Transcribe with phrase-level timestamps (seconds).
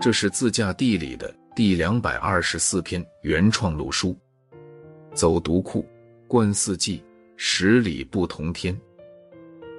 [0.00, 4.16] 这是自驾地理的第两百二十四篇原创录书。
[5.12, 5.86] 走独库，
[6.26, 7.04] 观四季，
[7.36, 8.74] 十里不同天。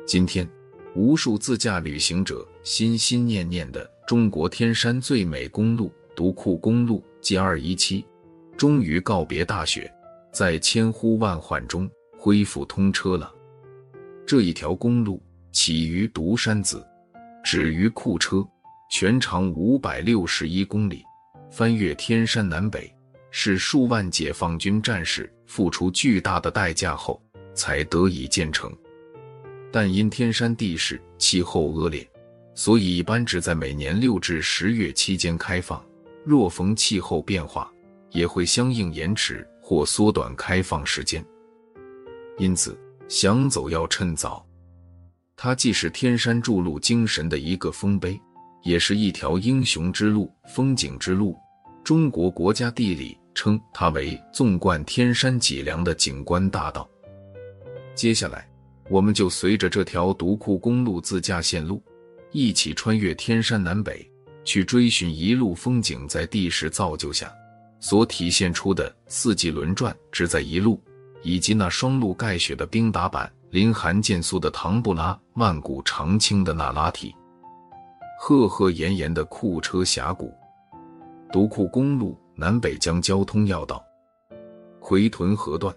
[0.06, 0.48] 今天，
[0.94, 8.06] 无数自驾旅行者心心念念的中国天山最美公路——独库公路 G 二一七，
[8.56, 9.92] 终于告别大雪，
[10.32, 13.34] 在千呼万唤中恢复通车了。
[14.28, 15.20] 这一条公路
[15.52, 16.86] 起于独山子，
[17.44, 18.48] 止于库车。
[18.92, 21.02] 全长五百六十一公里，
[21.50, 22.94] 翻越天山南北，
[23.32, 27.20] 是数万解放军战士付出巨大的代价后
[27.54, 28.70] 才得以建成。
[29.72, 32.06] 但因天山地势、气候恶劣，
[32.54, 35.82] 所以一般只在每年六至十月期间开放。
[36.26, 37.72] 若逢气候变化，
[38.10, 41.26] 也会相应延迟或缩短开放时间。
[42.38, 42.78] 因此，
[43.08, 44.46] 想走要趁早。
[45.38, 48.22] 它既是天山筑路精神的一个丰碑。
[48.64, 51.38] 也是一条英雄之路、风景之路。
[51.84, 56.88] 中国国家地理称它为纵贯天山脊梁的景观大道。
[57.96, 58.48] 接下来，
[58.90, 61.82] 我们就随着这条独库公路自驾线路，
[62.32, 64.10] 一起穿越天山南北，
[64.44, 67.32] 去追寻一路风景在地势造就下
[67.80, 70.80] 所体现出的四季轮转、只在一路，
[71.24, 77.14] 以及那双路盖雪的冰打板、林寒见素的唐布拉、万古长青的那拉提。
[78.24, 80.32] 赫赫炎炎的库车峡谷，
[81.32, 83.84] 独库公路南北疆交通要道，
[84.80, 85.76] 奎屯河段。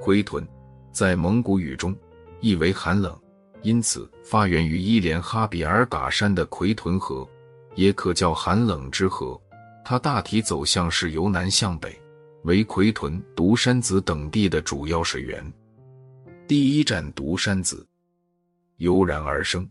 [0.00, 0.46] 奎屯
[0.92, 1.96] 在蒙古语中
[2.40, 3.20] 意为寒冷，
[3.62, 7.28] 因此发源于伊连哈比尔嘎山的奎屯河，
[7.74, 9.36] 也可叫寒冷之河。
[9.84, 12.00] 它大体走向是由南向北，
[12.44, 15.52] 为奎屯、独山子等地的主要水源。
[16.46, 17.84] 第一站独山子，
[18.76, 19.68] 油然而生。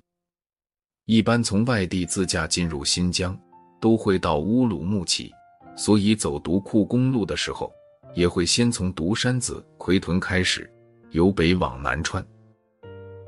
[1.06, 3.38] 一般从外地自驾进入新疆，
[3.80, 5.32] 都会到乌鲁木齐，
[5.76, 7.72] 所以走独库公路的时候，
[8.14, 10.70] 也会先从独山子、奎屯开始，
[11.10, 12.26] 由北往南穿。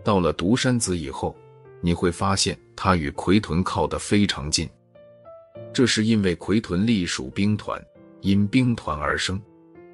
[0.04, 1.36] 到了独山子以后，
[1.82, 4.70] 你会发现它与奎屯靠得非常近，
[5.74, 7.84] 这是因为奎屯隶属兵团，
[8.22, 9.36] 因兵团而生；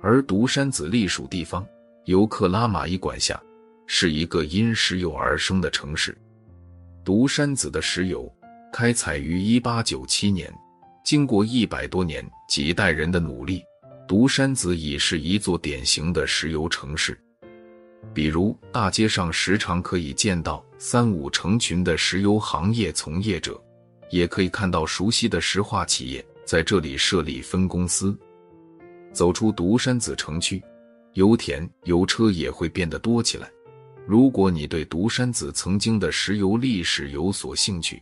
[0.02, 1.66] 而独山子隶属地方，
[2.06, 3.42] 由克拉玛依管辖，
[3.88, 6.16] 是一个因石油而生的城市。
[7.10, 8.32] 独山子的石油
[8.72, 10.54] 开采于一八九七年，
[11.04, 13.64] 经过一百多年几代人的努力，
[14.08, 17.20] 独山子已是一座典型的石油城市。
[18.14, 23.60] 比如大街上时常可以见到三五成群的石油行业从业者，
[24.12, 28.16] 也可以看到熟悉的石化企业在这里设立分公司。
[29.12, 30.64] 走出独山子城区，
[31.14, 33.50] 油田、油车也会变得多起来。
[34.10, 38.02] 如果你对独山子曾经的石油历史有所兴趣，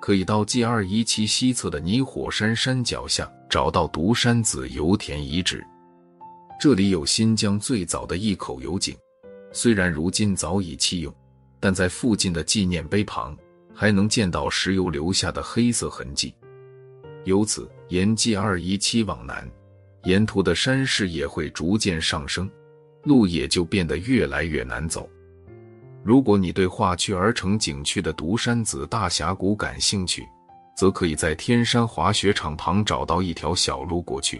[0.00, 5.66] 可以到 G 二一七西侧的泥火山山脚下找到独山子油田遗址。
[6.60, 8.96] 这里有新疆最早的一口油井，
[9.50, 11.12] 虽然如今早已弃用，
[11.58, 13.36] 但在附近的纪念碑旁
[13.74, 16.32] 还能见到石油留下的黑色痕迹。
[17.24, 19.50] 由此，沿 G 二一七往南，
[20.04, 22.48] 沿途的山势也会逐渐上升，
[23.02, 25.10] 路也就变得越来越难走。
[26.04, 30.26] 如果你对划区而成景区的独山子大峡谷感兴趣，
[30.76, 34.38] 则可以在天山滑雪场旁找到一条小路过去；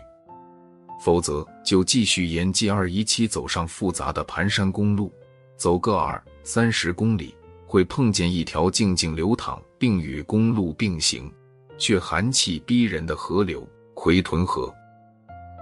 [1.01, 5.13] 否则，就继续沿 G 二一七走上复杂的盘山公路，
[5.57, 7.35] 走个二三十公里，
[7.67, 11.31] 会碰见一条静静流淌并与公路并行，
[11.77, 14.73] 却寒气逼人的河流——奎屯河。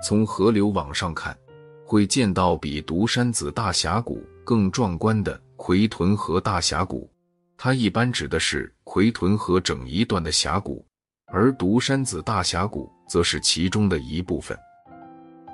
[0.04, 1.36] 从河流往上看，
[1.84, 5.40] 会见到比独山子大峡谷更壮观的。
[5.56, 7.10] 奎屯河大峡谷，
[7.56, 10.86] 它一般指的是奎屯河整一段的峡谷，
[11.26, 14.56] 而独山子大峡谷则是其中的一部分。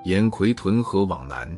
[0.04, 1.48] 沿奎屯河往南，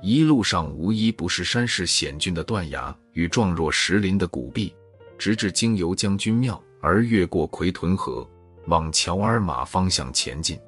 [0.00, 4.72] 一路上无一不是山势险峻的断崖与状若石林的谷壁，
[5.18, 8.26] 直至经由将军庙而越过奎屯河，
[8.66, 10.58] 往乔尔玛方向前进。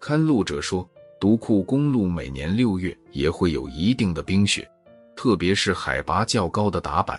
[0.00, 0.86] 看路者说，
[1.20, 4.68] 独库公路每年六月也会有一定的冰雪。
[5.16, 7.18] 特别是海拔较高的达坂，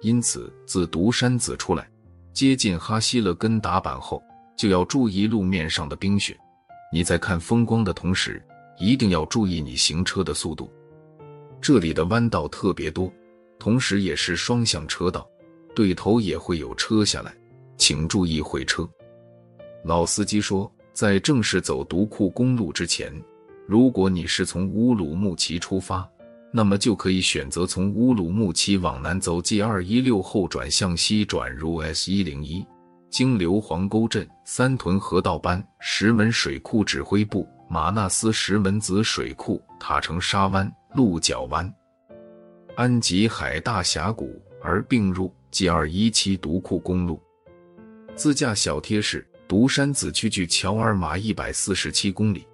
[0.00, 1.88] 因此自独山子出来，
[2.32, 4.22] 接近哈希勒根达坂后，
[4.56, 6.36] 就要注意路面上的冰雪。
[6.92, 8.42] 你在看风光的同时，
[8.78, 10.70] 一定要注意你行车的速度。
[11.60, 13.12] 这里的弯道特别多，
[13.58, 15.26] 同时也是双向车道，
[15.74, 17.34] 对头也会有车下来，
[17.76, 18.88] 请注意会车。
[19.84, 23.12] 老司机说，在正式走独库公路之前，
[23.66, 26.08] 如果你是从乌鲁木齐出发。
[26.56, 32.66] 那么就可以选择从乌鲁木齐往南走 G 二一六后转向西转入 S 一零一，
[33.10, 41.70] 经流黄沟镇、三屯河道班、石门水库指挥部、马纳斯石门子水库、塔城沙湾、鹿角湾、
[42.74, 47.20] 安吉海大峡谷而并入 G 二一七独库公路。
[48.14, 52.46] 自驾小贴士：独山子区距乔尔玛一百四十七公里，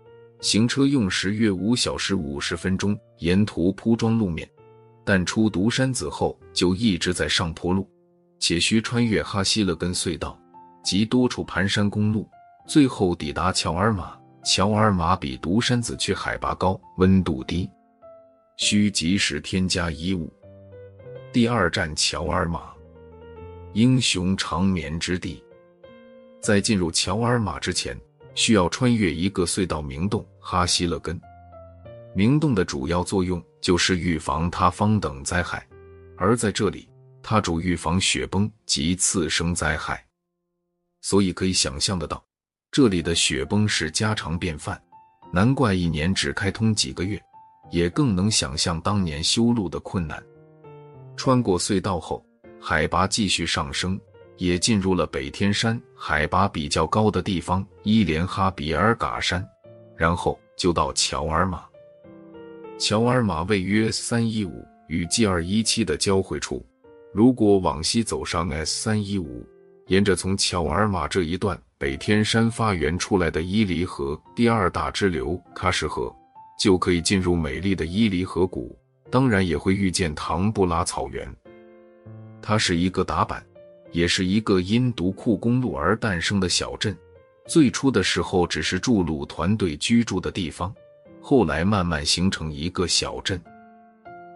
[0.43, 4.47] 行车用时约五小时五十分钟，沿途铺装路面。
[5.05, 7.89] 但出独山子后就一直在上坡路，
[8.41, 10.37] 且需穿越哈希勒根隧道
[10.85, 12.29] 及多处盘山公路，
[12.67, 14.19] 最后抵达乔尔玛。
[14.45, 17.71] 乔尔玛比独山子区海拔高，温度低，
[18.57, 20.33] 需及时添加衣物。
[21.33, 22.63] 第二站乔尔玛，
[23.75, 25.41] 英雄长眠之地。
[26.41, 27.97] 在进入乔尔玛之前，
[28.35, 31.21] 需要穿越一个隧道明洞哈希勒根。
[32.15, 35.67] 明洞的主要作用就是预防塌方等灾害，
[36.17, 36.89] 而在这里，
[37.23, 40.05] 它主预防雪崩及次生灾害，
[41.01, 42.23] 所以可以想象得到，
[42.71, 44.81] 这里的雪崩是家常便饭。
[45.33, 47.19] 难怪一年只开通几个月，
[47.71, 50.23] 也更能想象当年修路的困难。
[51.17, 52.23] 穿过隧道后，
[52.61, 53.99] 海拔继续上升，
[54.37, 59.47] 也进入了北天山海拔比较高的地方伊连哈比尔嘎山，
[59.97, 61.65] 然后就到乔尔玛。
[62.79, 66.65] 乔尔玛位于 S 三一五与 G 二一七的交汇处。
[67.13, 69.47] 如果往西走上 S 三一五，
[69.87, 76.13] 沿着从乔尔玛这一段北天山发源出来的伊犁河第二大支流喀什河，
[76.59, 78.77] 就可以进入美丽的伊犁河谷。
[79.11, 81.31] 当然，也会遇见唐布拉草原。
[82.41, 83.45] 它是一个打板，
[83.93, 86.97] 也是一个因独库公路而诞生的小镇。
[87.47, 90.75] 最初的时候，只是筑路团队居住的地方。
[91.21, 93.41] 后来慢慢形成一个小镇，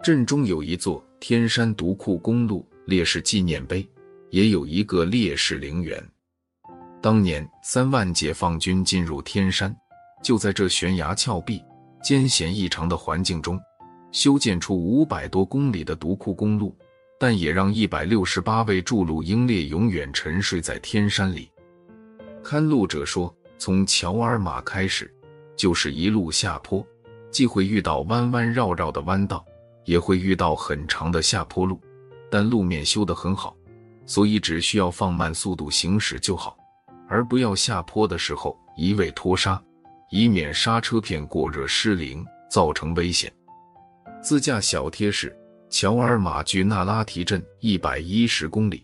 [0.01, 3.85] 镇中有一座天山独库公路烈士纪念碑，
[4.29, 6.01] 也有一个烈士陵园。
[7.01, 9.75] 当年三万解放军进入天山，
[10.23, 11.61] 就在这悬崖峭壁、
[12.01, 13.59] 艰险异常的环境中，
[14.13, 16.73] 修建出五百多公里的独库公路，
[17.19, 21.49] 但也让一百六十八位筑路英烈永远沉睡在天山里。
[22.43, 25.13] 看路者说，从乔尔玛开始。
[25.55, 26.85] 就是一路下坡，
[27.31, 29.43] 既会遇到弯弯绕绕的弯道，
[29.85, 31.81] 也会遇到很长的下坡路，
[32.29, 33.57] 但路面修得很好，
[34.05, 36.55] 所以只需要放慢速度行驶就好，
[37.09, 39.59] 而不要下坡的时候一味拖刹，
[40.11, 43.33] 以免刹车片过热失灵，造成危险。
[44.21, 45.35] 自驾小贴士：
[45.69, 48.83] 乔尔玛距那拉提镇一百一十公里，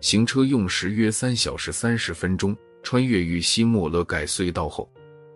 [0.00, 2.56] 行车用时约三小时三十分钟。
[2.82, 4.86] 穿越玉西莫勒盖隧道后。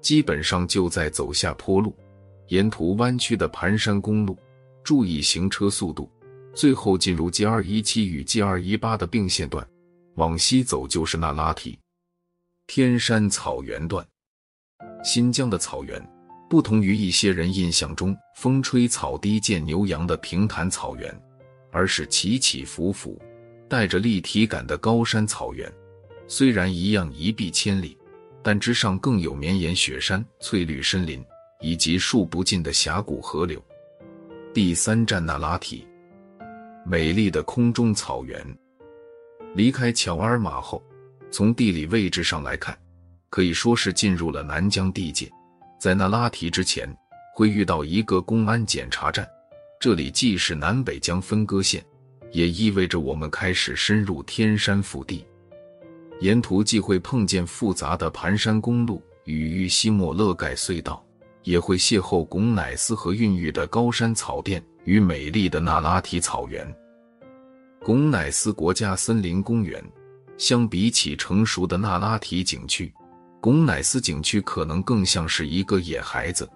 [0.02, 1.96] 基本上就在走下坡路，
[2.48, 4.38] 沿途弯曲的盘山公路，
[4.84, 6.10] 注意行车速度。
[6.54, 9.66] 最后进入 G 二一七与 G 二一八的并线段，
[10.16, 11.78] 往西走就是那拉提
[12.66, 14.06] 天山草原段。
[15.02, 16.00] 新疆的草原
[16.48, 21.14] 不同于一些人印象中风吹草低见牛羊的平坦草原，
[21.70, 23.20] 而是起起伏伏、
[23.68, 25.70] 带着立体感的高山草原。
[26.26, 27.96] 虽然一样一碧千里。
[28.40, 31.22] 但之上更有绵延雪山、翠绿森林，
[31.60, 33.62] 以及数不尽的峡谷河流。
[34.54, 35.86] 第三站那拉提，
[36.86, 38.42] 美丽的空中草原。
[39.54, 40.82] 离开乔尔玛后，
[41.30, 42.78] 从地理位置上来看，
[43.28, 45.30] 可以说是进入了南疆地界。
[45.78, 46.92] 在那拉提之前，
[47.34, 49.26] 会遇到一个公安检查站，
[49.80, 51.84] 这里既是南北疆分割线，
[52.32, 55.24] 也意味着我们开始深入天山腹地。
[56.20, 61.00] 沿途既会碰见复杂的盘山公路与玉西莫勒盖隧道，
[61.44, 66.66] 也会邂逅巩乃斯河孕育的高山草甸与美丽的那拉提草原。
[67.84, 69.80] 巩乃斯国家森林公园
[70.36, 72.92] 相比起成熟的那拉提景区，
[73.40, 76.48] 巩乃斯景区可能更像是一个野孩子，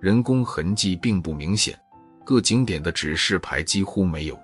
[0.00, 1.78] 人工痕迹并不明显，
[2.24, 4.38] 各景点的指示牌几乎没有。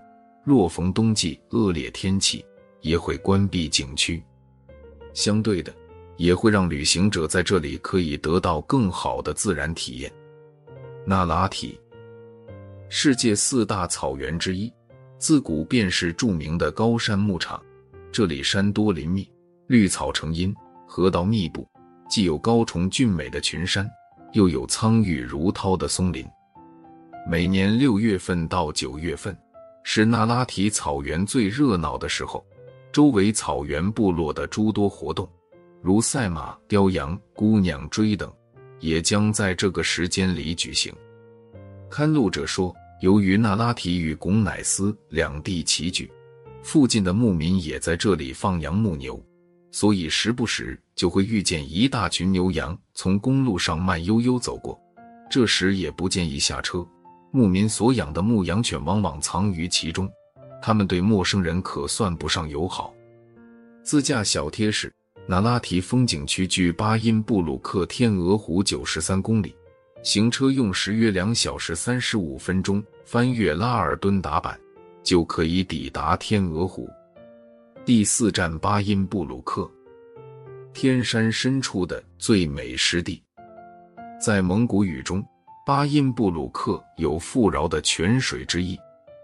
[0.44, 2.44] 若逢冬季恶劣天气，
[2.80, 4.22] 也会关闭景区。
[5.14, 5.72] 相对的，
[6.16, 10.12] 也会让旅行者在这里可以得到更好的自然体验。
[11.06, 11.78] 那拉提，
[12.88, 14.70] 世界四大草原之一，
[15.16, 17.62] 自古便是著名的高山牧场。
[18.10, 19.30] 这里山多林密，
[19.68, 20.54] 绿草成荫，
[20.86, 21.66] 河道密布，
[22.08, 23.88] 既有高重峻美的群山，
[24.32, 26.24] 又有苍郁如涛的松林。
[27.28, 29.36] 每年六月份到九月份，
[29.82, 32.44] 是那拉提草原最热闹的时候。
[32.92, 35.28] 周围草原部落的诸多活动，
[35.82, 38.32] 如赛马、雕羊、姑娘追等，
[38.78, 40.94] 也将在这个时间里举行。
[41.90, 46.08] 看路者说，由于那拉提与巩乃斯两地齐聚，
[46.62, 49.20] 附近的牧民也在这里放羊牧牛，
[49.74, 54.80] 所以时不时就会遇见一大群牛羊从公路上慢悠悠走过。
[55.28, 56.86] 这时也不建议下车。
[57.32, 60.08] 牧民所养的牧羊犬往往藏于其中，
[60.62, 62.94] 它们对陌生人可算不上友好。
[63.82, 64.94] 自驾小贴士：
[65.26, 69.56] 那拉提风景区距巴音布鲁克天鹅湖九十三公里，
[70.04, 72.80] 行车用时约两小时三十五分钟。
[73.04, 74.56] 翻越拉尔敦达坂，
[75.02, 76.88] 就可以抵达天鹅湖。
[77.86, 79.70] 第四站巴音布鲁克，
[80.72, 83.22] 天山深处的最美湿地。
[84.18, 85.22] 在蒙古语中，
[85.66, 88.78] 巴音布鲁克有富饶的泉水之意，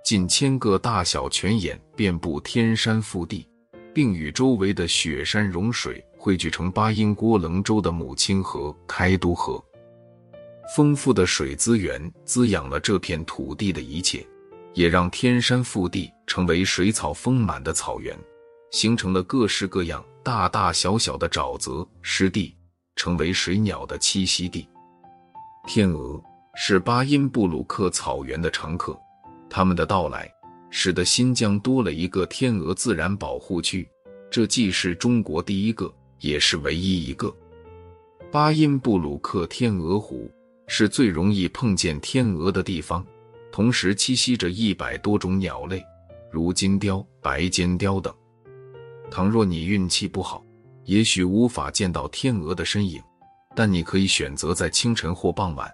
[0.05, 3.49] 近千个大小泉眼遍布天山腹地，
[3.95, 9.59] 并与周围的雪山融水汇聚成巴音郭楞州的母亲河开都河。
[10.76, 14.23] 丰富的水资源滋养了这片土地的一切，
[14.75, 18.14] 也让天山腹地成为水草丰满的草原。
[18.71, 22.55] 形成了各式各样、大大小小的沼泽湿地，
[22.97, 24.69] 成为水鸟的栖息地。
[25.67, 26.23] 天鹅
[26.55, 28.99] 是巴音布鲁克草原的常客，
[29.49, 30.31] 它们的到来
[30.71, 33.89] 使得新疆多了一个天鹅自然保护区，
[34.31, 37.35] 这既是中国第一个，也是唯一一个。
[38.31, 40.31] 巴音布鲁克天鹅湖
[40.69, 43.05] 是最容易碰见天鹅的地方，
[43.50, 45.85] 同时栖息着一百多种鸟类，
[46.31, 48.15] 如金雕、白尖雕等。
[49.11, 50.45] 倘若你运气不好，
[50.85, 53.02] 也许无法见到天鹅的身影，
[53.57, 55.69] 但你可以选择在清晨或傍晚，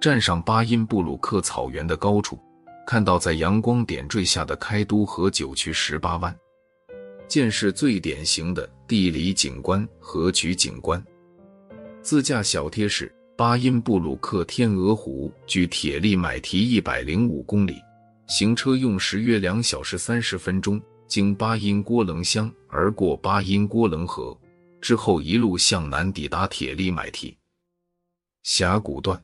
[0.00, 2.38] 站上巴音布鲁克草原的高处，
[2.86, 6.34] 看到在阳光点缀下的开都河九曲十八弯，
[7.28, 11.02] 见识最典型的地理景观河曲景观。
[12.00, 17.76] 自驾小贴士：巴音布鲁克天鹅湖距铁力买提一百零五公里，
[18.28, 20.80] 行车用时约两小时三十分钟。
[21.08, 24.38] 经巴音郭楞乡而过巴音郭楞河
[24.78, 27.34] 之后，一路向南抵达铁力买提
[28.42, 29.20] 峡谷段。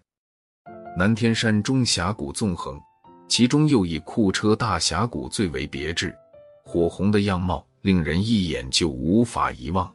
[0.96, 2.80] 南天山中峡谷纵横，
[3.28, 6.16] 其中又以库车大峡谷最为别致，
[6.64, 9.92] 火红的样貌令人一眼就无法遗忘。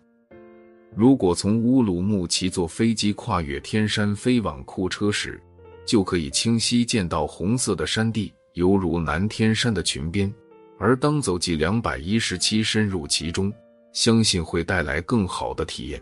[0.95, 5.41] 如果从乌鲁木齐坐飞机跨越天山飞往库车时，
[5.87, 10.31] 就可以清晰见到红色的山地，犹如南天山的裙边。
[10.79, 13.51] 而当走进两百一十七深入其中，
[13.91, 16.01] 相信会带来更好的体验。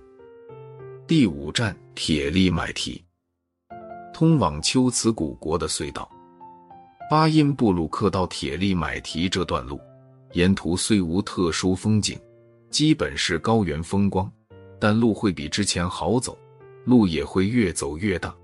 [1.08, 3.04] 第五站铁力买提，
[4.14, 6.08] 通往秋瓷古国的隧道。
[7.10, 9.80] 巴音布鲁克到铁力买提这段路，
[10.34, 12.20] 沿途虽无特殊风景，
[12.70, 14.32] 基本是高原风光，
[14.80, 16.38] 但路会比之前好走，
[16.86, 18.36] 路也会越走越大，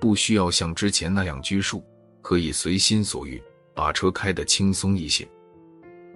[0.00, 1.84] 不需要像之前那样拘束，
[2.22, 3.42] 可以随心所欲，
[3.74, 5.28] 把车开得轻松一些。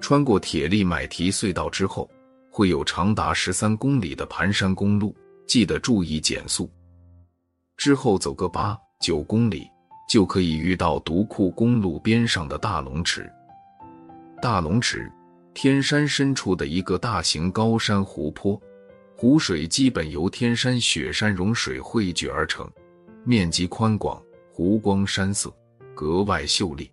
[0.01, 2.09] 穿过铁力买提隧道之后，
[2.51, 5.15] 会有长达十三公里的盘山公路，
[5.47, 6.71] 记得注意减速。
[7.77, 9.69] 之后走个八九公里，
[10.09, 13.31] 就可以遇到独库公路边上的大龙池。
[14.41, 15.11] 大龙池，
[15.53, 18.61] 天山深处的一个大型高山湖泊，
[19.17, 22.71] 湖水基本由天山雪山融水汇聚而成，
[23.25, 24.23] 面积宽广，
[24.53, 25.53] 湖光山色，
[25.95, 26.91] 格外秀丽。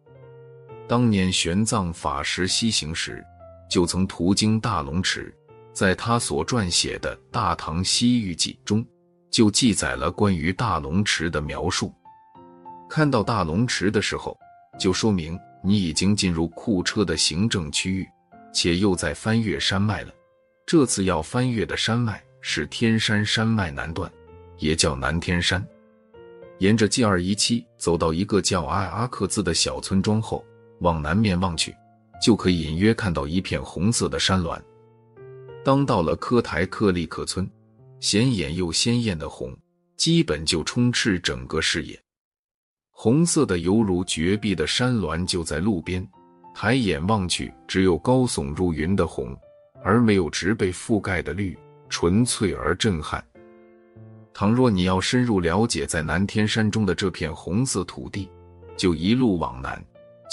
[0.87, 3.23] 当年玄奘法师西行时，
[3.69, 5.33] 就曾途经大龙池，
[5.71, 8.85] 在他所撰写的《大唐西域记》中，
[9.31, 11.93] 就记载了关于大龙池的描述。
[12.89, 14.37] 看到大龙池的时候，
[14.77, 18.07] 就说明你已经进入库车的行政区域，
[18.53, 20.13] 且又在翻越山脉了。
[20.65, 24.11] 这次要翻越的山脉是天山山脉南段，
[24.59, 25.65] 也叫南天山。
[26.59, 30.45] 沿着 G 二一七走到一个叫阿阿克孜的小村庄后。
[30.83, 31.73] 往南面望去，
[32.21, 34.61] 就可以隐约看到一片红色的山峦。
[35.63, 37.49] 当到了科台克利克村，
[38.01, 39.55] 显眼又鲜艳的红，
[39.95, 41.97] 基本就充斥整个视野。
[42.91, 46.05] 红色的犹如绝壁的山峦就在路边，
[46.53, 49.35] 抬眼望去，只有高耸入云的红，
[49.81, 53.23] 而没有植被覆盖的绿，纯粹而震撼。
[54.33, 58.29] 倘若你要深入了解在南天山中的这片红色土地，
[58.75, 59.81] 就一路往南。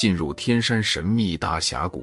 [0.01, 2.03] 进入天山神秘大峡谷，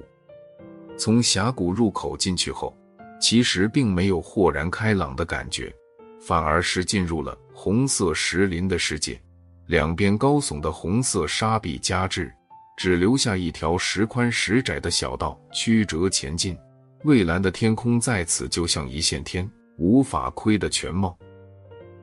[1.00, 2.77] 从峡谷入口进去后，
[3.20, 5.74] 其实并没有豁然开朗的感觉，
[6.22, 9.20] 反而是进入了红色石林的世界。
[9.66, 12.32] 两边高耸的红色沙壁夹峙，
[12.77, 16.56] 只留下一条时宽时窄的小道曲折前进。
[17.04, 19.50] 蔚蓝的天空在此就像一线天，
[19.80, 21.18] 无法窥的全貌。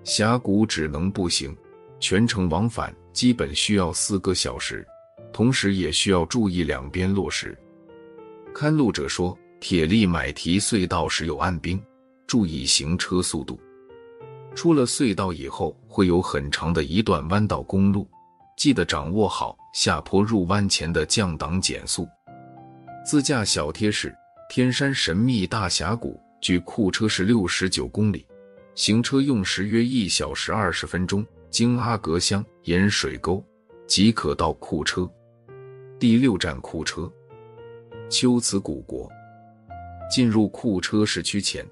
[0.02, 1.56] 峡谷只能步行，
[2.00, 4.84] 全程往返基本需要四个小时。
[5.34, 7.58] 同时也需要注意两边落实。
[8.54, 11.82] 看路者说，铁力买提隧道时有暗冰，
[12.24, 13.58] 注意行车速度。
[14.54, 18.08] 出了隧道以后，会有很长的一段弯道公路，
[18.56, 22.08] 记得掌握好下坡入弯前的降档减速。
[23.04, 24.14] 自驾小贴士：
[24.48, 28.24] 天山神秘大峡谷距库车是六十九公里，
[28.76, 31.26] 行车用时约一小时二十分钟。
[31.50, 33.44] 经阿格乡盐水沟
[33.86, 35.10] 即可到库车。
[36.04, 37.10] 第六站库车，
[38.10, 39.10] 秋兹古国。
[40.10, 41.66] 进入库车市区前，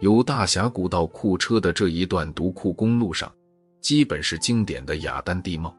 [0.00, 3.32] 由大峡谷到库车的这一段独库公路上，
[3.80, 5.72] 基本是经典的雅丹地貌。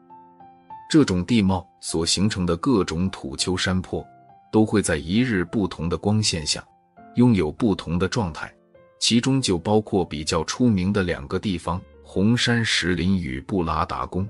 [0.90, 4.02] 这种地貌所形成的各种土丘山坡，
[4.50, 6.66] 都会在一日不同的光线下，
[7.16, 8.50] 拥有不同的状态。
[8.98, 11.78] 其中就包括比较出名的两个地方。
[12.02, 14.26] 红山石林与布拉达宫。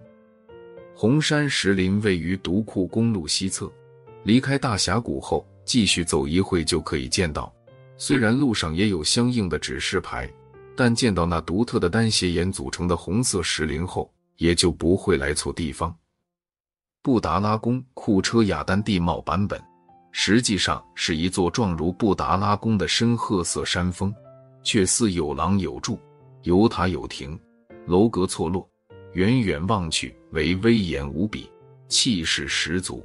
[1.01, 3.71] 红山石林位于独库公路西侧，
[4.25, 7.55] 离开大峡谷后，继续走一会就可以见到。
[7.97, 10.29] 虽然路上也有相应的指示牌，
[10.77, 15.97] 但见到那独特的单斜岩组成的红色石林后，也就不会来错地方。
[17.01, 19.63] 布达拉宫库车雅丹地貌版本，
[20.11, 24.13] 实际上是一座状如布达拉宫的深褐色山峰，
[24.65, 25.97] 却似有廊有柱，
[26.43, 27.39] 有塔有亭。
[27.87, 28.69] 楼阁错落，
[29.13, 31.51] 远远望去为威严无比，
[31.89, 33.05] 气势十足。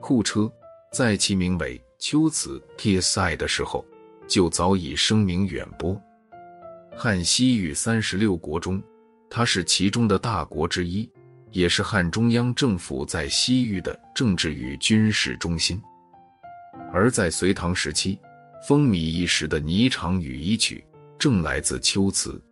[0.00, 0.50] 库车
[0.92, 3.84] 在其名为龟兹 TSI 的时候，
[4.26, 6.00] 就早已声名远播。
[6.96, 8.82] 汉西域三十六国中，
[9.28, 11.08] 它是其中的大国之一，
[11.50, 15.80] 也是汉中央政府在西域的政治与军事中心。
[16.92, 18.18] 而在隋唐时期，
[18.66, 20.84] 风靡一时的霓裳羽衣曲，
[21.18, 22.42] 正来自龟兹。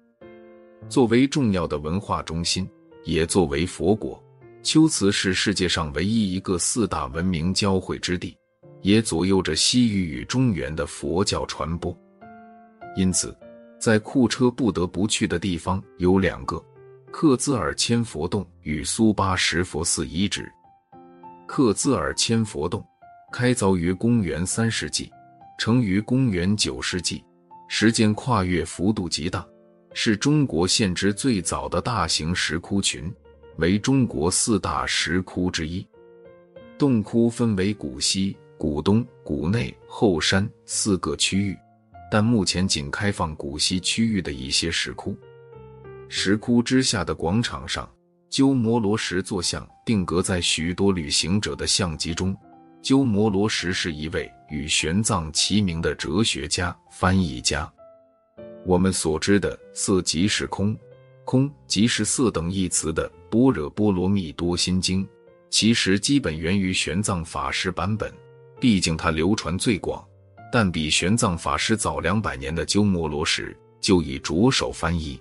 [0.89, 2.69] 作为重要的文化中心，
[3.09, 4.23] 也作为佛国，
[4.63, 8.37] 龟兹是世界上唯一一个四大文明交汇之地，
[8.83, 11.97] 也左右着西域与中原的佛教传播。
[12.97, 13.35] 因此，
[13.81, 16.63] 在库车不得不去的地方有两个：
[17.11, 20.47] 克孜尔千佛洞与苏巴什佛寺遗址。
[21.47, 22.87] 克孜尔千佛洞
[23.33, 25.11] 开凿于公元三世纪，
[25.59, 27.25] 成于公元九世纪，
[27.71, 29.47] 时间跨越幅度极大。
[30.01, 33.13] 是中国现知最早的大型石窟群，
[33.57, 35.85] 为中国四大石窟之一。
[36.79, 41.59] 洞窟分为古西、古东、古内、后山四个区域，
[42.13, 45.17] 但目前仅开放古西区域的一些石窟。
[46.09, 47.91] 石窟之下的广场上，
[48.31, 52.33] 鸠摩罗什坐像定格在许多旅行者的相机中。
[52.81, 57.69] 鸠摩罗什是一位与玄奘齐名的哲学家、翻译家。
[58.69, 60.77] 我们所知的“色即是空，
[61.25, 65.03] 空即是色”等一词的《般若波罗蜜多心经》，
[65.49, 68.13] 其实基本源于玄奘法师版本，
[68.61, 70.07] 毕竟它流传最广。
[70.53, 75.19] 但比玄奘法师早两百年的鸠摩罗什就已着手翻译。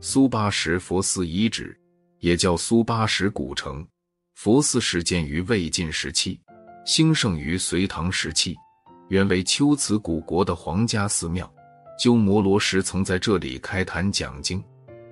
[0.00, 1.78] 苏巴什佛寺遗址
[2.20, 3.86] 也叫苏巴什古城，
[4.34, 6.40] 佛寺始建于魏晋时期，
[6.86, 8.56] 兴盛于隋唐时期，
[9.10, 11.52] 原为龟兹古国的皇家寺庙。
[11.98, 14.62] 鸠摩罗什曾在这里开坛讲经，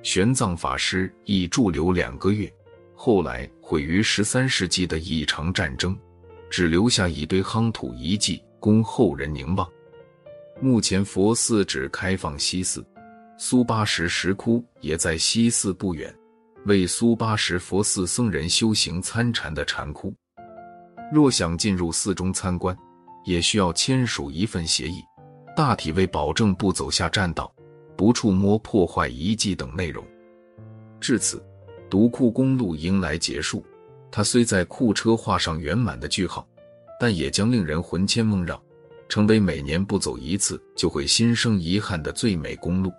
[0.03, 2.53] 玄奘法师亦驻留两个月。
[2.95, 5.99] 后来毁于十三世纪的一场战争，
[6.51, 9.69] 只留下一堆夯土遗迹供后人凝望。
[10.61, 12.85] 目前佛寺只开放西寺，
[13.39, 16.15] 苏巴什石窟也在西寺不远，
[16.67, 20.15] 为苏巴什佛寺僧人修行参禅的禅窟。
[21.13, 22.77] 若想进入寺中参观，
[23.25, 25.03] 也需要签署一份协议。
[25.57, 27.53] 大体为保证不走下栈道、
[27.97, 30.05] 不触摸破坏遗迹等内容。
[31.01, 31.41] 至此，
[31.89, 33.65] 独库公路迎来结束。
[34.11, 36.47] 它虽在库车画上圆满的句号，
[36.99, 38.61] 但也将令人魂牵梦绕，
[39.09, 42.93] 成为每年不走一次就会心生遗憾的最美公路。